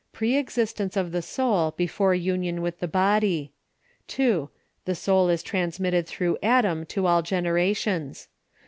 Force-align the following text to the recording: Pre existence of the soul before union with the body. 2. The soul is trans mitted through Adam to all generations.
Pre 0.13 0.35
existence 0.35 0.97
of 0.97 1.11
the 1.11 1.21
soul 1.21 1.75
before 1.77 2.15
union 2.15 2.63
with 2.63 2.79
the 2.79 2.87
body. 2.87 3.53
2. 4.07 4.49
The 4.85 4.95
soul 4.95 5.29
is 5.29 5.43
trans 5.43 5.79
mitted 5.79 6.07
through 6.07 6.39
Adam 6.41 6.87
to 6.87 7.05
all 7.05 7.21
generations. 7.21 8.27